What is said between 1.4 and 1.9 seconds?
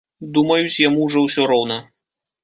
роўна.